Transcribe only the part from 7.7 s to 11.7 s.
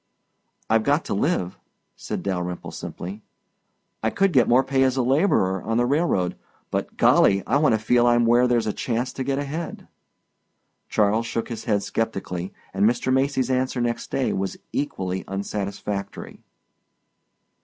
to feel I'm where there's a chance to get ahead." Charles shook his